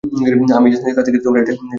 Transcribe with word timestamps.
আমি 0.57 0.67
এজেন্সির 0.69 0.95
কাছে 0.97 1.09
এটার 1.09 1.23
জন্য 1.23 1.35
ফোন 1.35 1.45
দিচ্ছি। 1.47 1.65